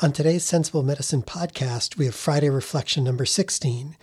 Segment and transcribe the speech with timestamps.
[0.00, 3.96] On today's Sensible Medicine podcast, we have Friday Reflection number 16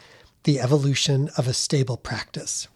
[0.44, 2.68] The Evolution of a Stable Practice.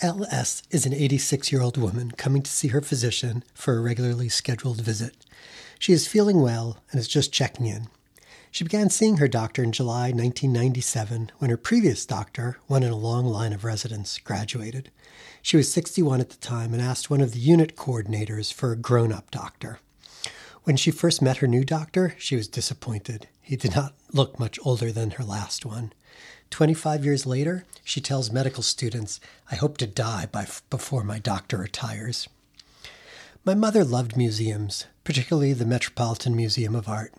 [0.00, 4.30] LS is an 86 year old woman coming to see her physician for a regularly
[4.30, 5.26] scheduled visit.
[5.78, 7.88] She is feeling well and is just checking in.
[8.50, 12.96] She began seeing her doctor in July 1997 when her previous doctor, one in a
[12.96, 14.90] long line of residents, graduated.
[15.42, 18.76] She was 61 at the time and asked one of the unit coordinators for a
[18.76, 19.80] grown up doctor.
[20.68, 23.26] When she first met her new doctor, she was disappointed.
[23.40, 25.94] He did not look much older than her last one.
[26.50, 29.18] 25 years later, she tells medical students,
[29.50, 32.28] I hope to die by, before my doctor retires.
[33.46, 37.14] My mother loved museums, particularly the Metropolitan Museum of Art.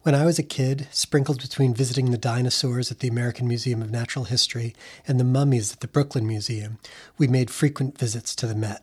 [0.00, 3.90] When I was a kid, sprinkled between visiting the dinosaurs at the American Museum of
[3.90, 4.74] Natural History
[5.06, 6.78] and the mummies at the Brooklyn Museum,
[7.18, 8.82] we made frequent visits to the Met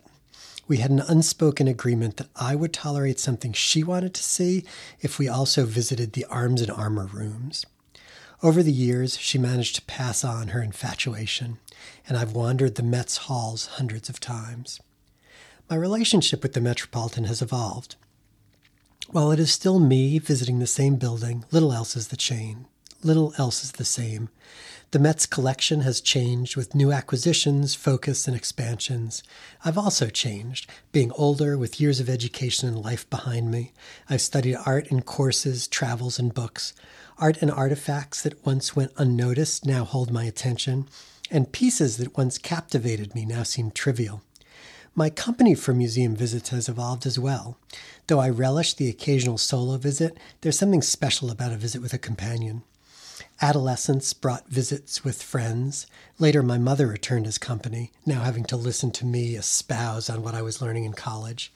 [0.72, 4.64] we had an unspoken agreement that I would tolerate something she wanted to see
[5.02, 7.66] if we also visited the arms and armor rooms.
[8.42, 11.60] Over the years, she managed to pass on her infatuation,
[12.08, 14.80] and I've wandered the Met's halls hundreds of times.
[15.70, 17.98] My relationship with the Metropolitan has evolved.
[19.10, 22.66] While it is still me visiting the same building, little else is the chain.
[23.04, 24.30] Little else is the same.
[24.92, 29.24] The Met's collection has changed with new acquisitions, focus, and expansions.
[29.66, 33.72] I've also changed, being older with years of education and life behind me.
[34.10, 36.74] I've studied art in courses, travels, and books.
[37.18, 40.88] Art and artifacts that once went unnoticed now hold my attention,
[41.32, 44.22] and pieces that once captivated me now seem trivial.
[44.94, 47.58] My company for museum visits has evolved as well.
[48.08, 51.98] Though I relish the occasional solo visit, there's something special about a visit with a
[51.98, 52.64] companion.
[53.44, 55.88] Adolescence brought visits with friends.
[56.20, 60.36] Later, my mother returned as company, now having to listen to me espouse on what
[60.36, 61.52] I was learning in college.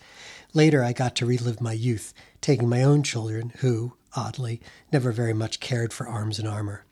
[0.52, 2.12] Later, I got to relive my youth,
[2.42, 4.62] taking my own children, who, oddly,
[4.92, 6.86] never very much cared for arms and armor.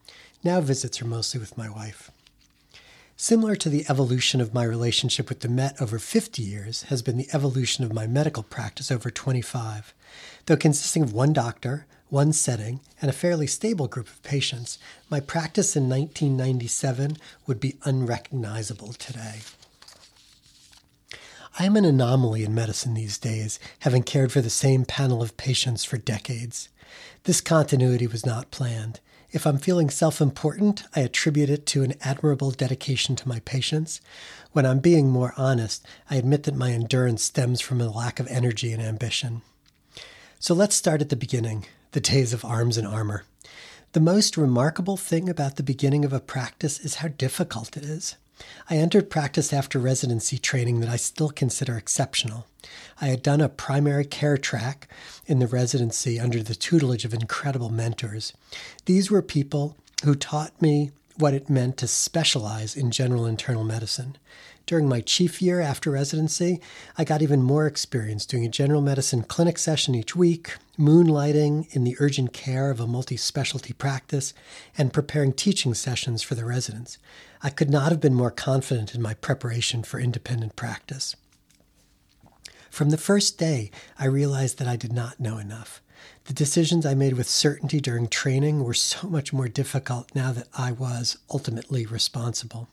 [0.43, 2.11] Now, visits are mostly with my wife.
[3.17, 7.17] Similar to the evolution of my relationship with the Met over 50 years has been
[7.17, 9.91] the evolution of my medical practice over 25.
[10.45, 14.77] Though consisting of one doctor, one setting, and a fairly stable group of patients,
[15.09, 19.39] my practice in 1997 would be unrecognizable today.
[21.57, 25.37] I am an anomaly in medicine these days, having cared for the same panel of
[25.37, 26.69] patients for decades.
[27.23, 28.99] This continuity was not planned.
[29.31, 34.01] If I'm feeling self important, I attribute it to an admirable dedication to my patients.
[34.51, 38.27] When I'm being more honest, I admit that my endurance stems from a lack of
[38.27, 39.41] energy and ambition.
[40.37, 43.23] So let's start at the beginning the days of arms and armor.
[43.93, 48.15] The most remarkable thing about the beginning of a practice is how difficult it is.
[48.67, 52.47] I entered practice after residency training that I still consider exceptional.
[52.99, 54.87] I had done a primary care track
[55.27, 58.33] in the residency under the tutelage of incredible mentors.
[58.85, 64.17] These were people who taught me what it meant to specialize in general internal medicine.
[64.65, 66.61] During my chief year after residency,
[66.97, 71.83] I got even more experience doing a general medicine clinic session each week, moonlighting in
[71.83, 74.33] the urgent care of a multi specialty practice,
[74.77, 76.97] and preparing teaching sessions for the residents.
[77.41, 81.17] I could not have been more confident in my preparation for independent practice.
[82.69, 83.69] From the first day,
[83.99, 85.82] I realized that I did not know enough.
[86.25, 90.47] The decisions I made with certainty during training were so much more difficult now that
[90.57, 92.69] I was ultimately responsible.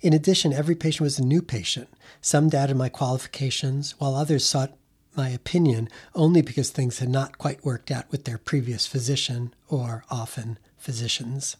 [0.00, 1.88] In addition, every patient was a new patient.
[2.20, 4.76] Some doubted my qualifications, while others sought
[5.16, 10.04] my opinion only because things had not quite worked out with their previous physician, or
[10.10, 11.56] often physicians.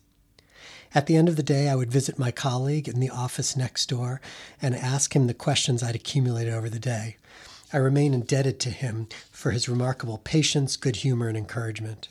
[0.94, 3.88] At the end of the day, I would visit my colleague in the office next
[3.88, 4.20] door
[4.60, 7.16] and ask him the questions I'd accumulated over the day.
[7.72, 12.08] I remain indebted to him for his remarkable patience, good humor, and encouragement.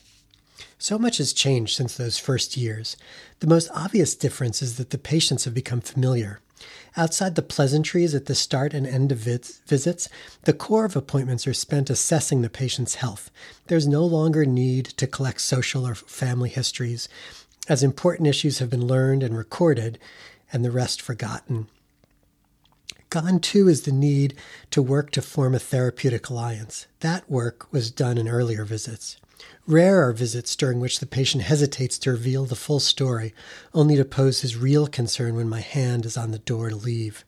[0.78, 2.96] So much has changed since those first years.
[3.40, 6.40] The most obvious difference is that the patients have become familiar.
[6.96, 10.10] Outside the pleasantries at the start and end of visits,
[10.44, 13.30] the core of appointments are spent assessing the patient's health.
[13.68, 17.08] There's no longer need to collect social or family histories,
[17.68, 20.00] as important issues have been learned and recorded,
[20.52, 21.68] and the rest forgotten.
[23.10, 24.36] Gone too is the need
[24.70, 26.86] to work to form a therapeutic alliance.
[27.00, 29.18] That work was done in earlier visits.
[29.66, 33.34] Rare are visits during which the patient hesitates to reveal the full story,
[33.74, 37.26] only to pose his real concern when my hand is on the door to leave.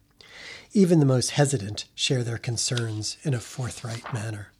[0.71, 4.51] Even the most hesitant share their concerns in a forthright manner.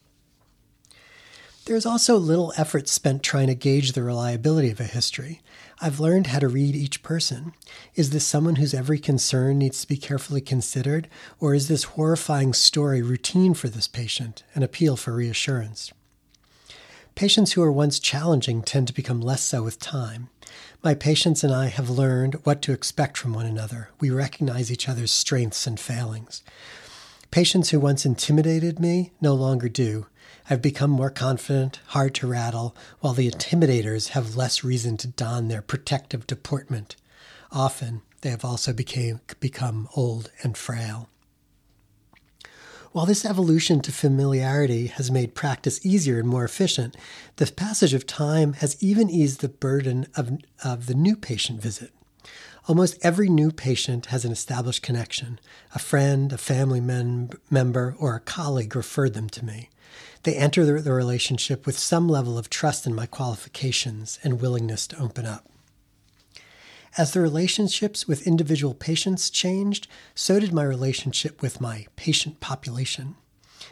[1.72, 5.40] There is also little effort spent trying to gauge the reliability of a history.
[5.80, 7.54] I've learned how to read each person.
[7.96, 11.08] Is this someone whose every concern needs to be carefully considered,
[11.40, 15.94] or is this horrifying story routine for this patient, an appeal for reassurance?
[17.16, 20.28] Patients who were once challenging tend to become less so with time.
[20.84, 23.92] My patients and I have learned what to expect from one another.
[24.02, 26.44] We recognize each other's strengths and failings.
[27.32, 30.08] Patients who once intimidated me no longer do.
[30.52, 35.48] I've become more confident, hard to rattle, while the intimidators have less reason to don
[35.48, 36.98] their protective deportment.
[37.54, 41.08] Often, they have also became, become old and frail.
[42.92, 46.98] While this evolution to familiarity has made practice easier and more efficient,
[47.38, 51.94] the passage of time has even eased the burden of, of the new patient visit.
[52.68, 55.40] Almost every new patient has an established connection.
[55.74, 59.70] A friend, a family mem- member, or a colleague referred them to me.
[60.24, 64.86] They enter the, the relationship with some level of trust in my qualifications and willingness
[64.88, 65.50] to open up.
[66.98, 73.16] As the relationships with individual patients changed, so did my relationship with my patient population.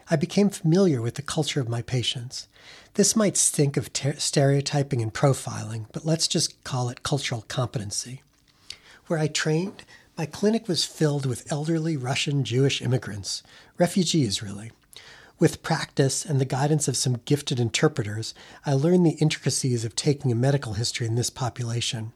[0.09, 2.47] I became familiar with the culture of my patients.
[2.95, 8.24] This might stink of ter- stereotyping and profiling, but let's just call it cultural competency.
[9.09, 9.85] Where I trained,
[10.15, 13.41] my clinic was filled with elderly Russian Jewish immigrants,
[13.79, 14.71] refugees really.
[15.39, 18.35] With practice and the guidance of some gifted interpreters,
[18.67, 22.13] I learned the intricacies of taking a medical history in this population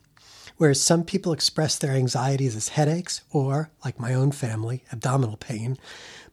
[0.57, 5.75] whereas some people express their anxieties as headaches or, like my own family, abdominal pain,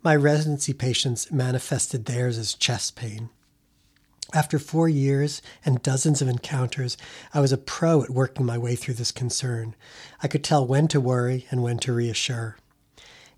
[0.03, 3.31] my residency patients manifested theirs as chest pain.
[4.32, 6.97] After four years and dozens of encounters,
[7.35, 9.75] I was a pro at working my way through this concern.
[10.23, 12.56] I could tell when to worry and when to reassure.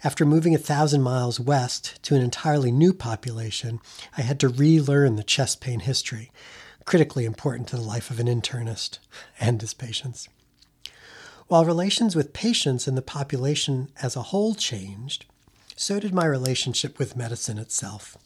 [0.05, 3.81] After moving a thousand miles west to an entirely new population,
[4.19, 6.31] I had to relearn the chest pain history,
[6.85, 8.99] critically important to the life of an internist
[9.41, 10.29] and his patients.
[11.49, 15.25] While relations with patients and the population as a whole changed,
[15.75, 18.19] so did my relationship with medicine itself.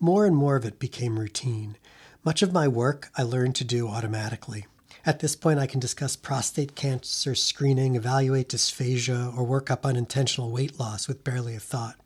[0.00, 1.76] More and more of it became routine.
[2.22, 4.66] Much of my work I learned to do automatically.
[5.06, 10.50] At this point, I can discuss prostate cancer screening, evaluate dysphagia, or work up unintentional
[10.50, 11.96] weight loss with barely a thought.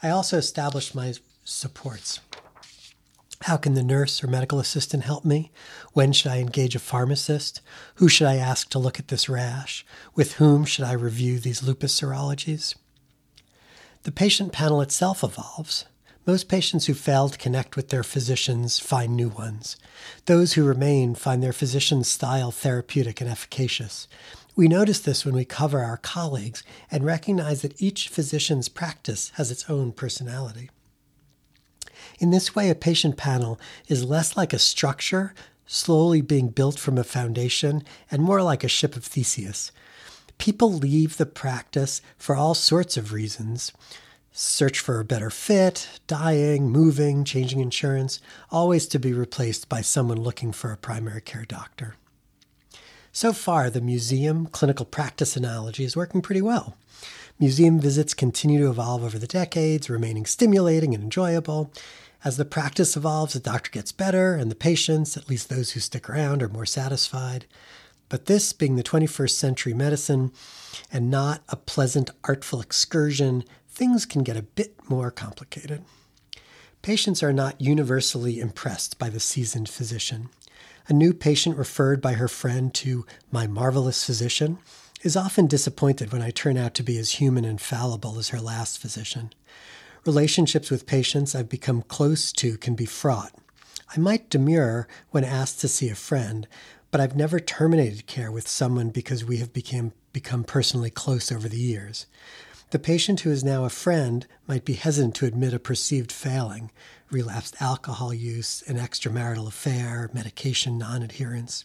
[0.00, 2.20] I also established my supports.
[3.42, 5.50] How can the nurse or medical assistant help me?
[5.92, 7.60] When should I engage a pharmacist?
[7.96, 9.84] Who should I ask to look at this rash?
[10.14, 12.76] With whom should I review these lupus serologies?
[14.04, 15.86] The patient panel itself evolves.
[16.26, 19.76] Most patients who fail to connect with their physicians find new ones.
[20.24, 24.08] Those who remain find their physician's style therapeutic and efficacious.
[24.56, 29.50] We notice this when we cover our colleagues and recognize that each physician's practice has
[29.50, 30.70] its own personality.
[32.18, 35.34] In this way, a patient panel is less like a structure
[35.66, 39.72] slowly being built from a foundation and more like a ship of Theseus.
[40.38, 43.72] People leave the practice for all sorts of reasons
[44.36, 48.20] search for a better fit, dying, moving, changing insurance,
[48.50, 51.94] always to be replaced by someone looking for a primary care doctor.
[53.12, 56.76] So far, the museum clinical practice analogy is working pretty well.
[57.38, 61.72] Museum visits continue to evolve over the decades, remaining stimulating and enjoyable,
[62.24, 65.80] as the practice evolves, the doctor gets better, and the patients, at least those who
[65.80, 67.44] stick around, are more satisfied.
[68.08, 70.32] But this being the 21st century medicine
[70.90, 75.82] and not a pleasant, artful excursion, things can get a bit more complicated.
[76.80, 80.28] Patients are not universally impressed by the seasoned physician.
[80.86, 84.58] A new patient referred by her friend to my marvelous physician
[85.02, 88.40] is often disappointed when I turn out to be as human and fallible as her
[88.40, 89.32] last physician.
[90.06, 93.32] Relationships with patients I've become close to can be fraught.
[93.96, 96.46] I might demur when asked to see a friend,
[96.90, 101.48] but I've never terminated care with someone because we have become, become personally close over
[101.48, 102.06] the years.
[102.70, 106.70] The patient who is now a friend might be hesitant to admit a perceived failing,
[107.10, 111.64] relapsed alcohol use, an extramarital affair, medication non adherence.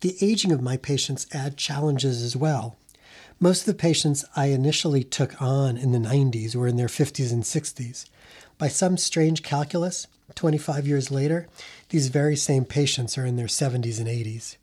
[0.00, 2.76] The aging of my patients add challenges as well.
[3.40, 7.32] Most of the patients I initially took on in the 90s were in their 50s
[7.32, 8.08] and 60s.
[8.58, 11.48] By some strange calculus, 25 years later,
[11.88, 14.56] these very same patients are in their 70s and 80s.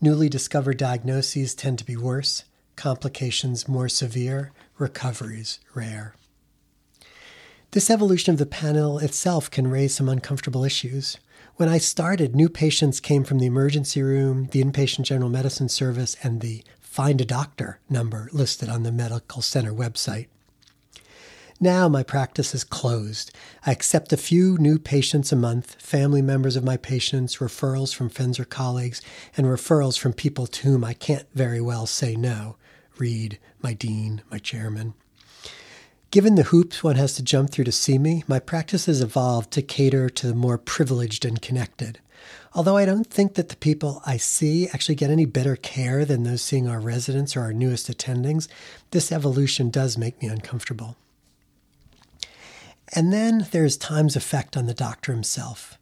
[0.00, 2.44] Newly discovered diagnoses tend to be worse,
[2.76, 6.14] complications more severe, recoveries rare.
[7.72, 11.16] This evolution of the panel itself can raise some uncomfortable issues.
[11.56, 16.16] When I started, new patients came from the emergency room, the inpatient general medicine service,
[16.22, 20.26] and the Find a Doctor number listed on the medical center website.
[21.58, 23.30] Now my practice is closed.
[23.64, 28.10] I accept a few new patients a month, family members of my patients, referrals from
[28.10, 29.00] friends or colleagues,
[29.36, 32.56] and referrals from people to whom I can't very well say no.
[33.02, 34.94] Read, my dean, my chairman.
[36.12, 39.50] Given the hoops one has to jump through to see me, my practice has evolved
[39.54, 41.98] to cater to the more privileged and connected.
[42.54, 46.22] Although I don't think that the people I see actually get any better care than
[46.22, 48.46] those seeing our residents or our newest attendings,
[48.92, 50.96] this evolution does make me uncomfortable.
[52.94, 55.76] And then there's time's effect on the doctor himself.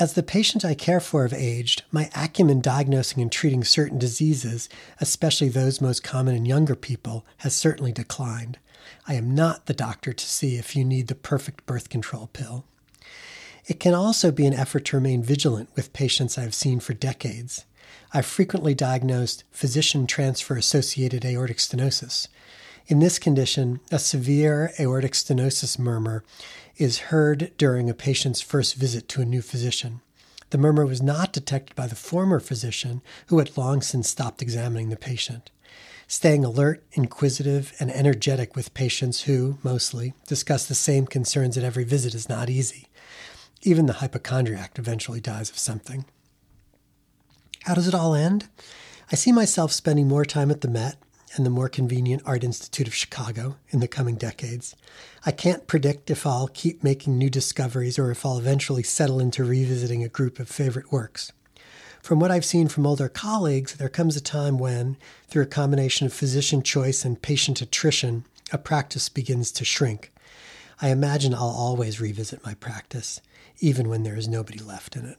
[0.00, 4.68] As the patient I care for have aged, my acumen diagnosing and treating certain diseases,
[5.00, 8.58] especially those most common in younger people, has certainly declined.
[9.08, 12.64] I am not the doctor to see if you need the perfect birth control pill.
[13.66, 16.94] It can also be an effort to remain vigilant with patients I have seen for
[16.94, 17.64] decades.
[18.14, 22.28] I've frequently diagnosed physician transfer associated aortic stenosis.
[22.86, 26.24] In this condition, a severe aortic stenosis murmur
[26.78, 30.00] is heard during a patient's first visit to a new physician.
[30.50, 34.88] The murmur was not detected by the former physician, who had long since stopped examining
[34.88, 35.50] the patient.
[36.06, 41.84] Staying alert, inquisitive, and energetic with patients who, mostly, discuss the same concerns at every
[41.84, 42.88] visit is not easy.
[43.62, 46.06] Even the hypochondriac eventually dies of something.
[47.64, 48.48] How does it all end?
[49.12, 50.96] I see myself spending more time at the Met
[51.34, 54.74] and the more convenient Art Institute of Chicago in the coming decades.
[55.26, 59.44] I can't predict if I'll keep making new discoveries or if I'll eventually settle into
[59.44, 61.32] revisiting a group of favorite works.
[62.02, 64.96] From what I've seen from older colleagues, there comes a time when,
[65.28, 70.12] through a combination of physician choice and patient attrition, a practice begins to shrink.
[70.80, 73.20] I imagine I'll always revisit my practice
[73.60, 75.18] even when there is nobody left in it.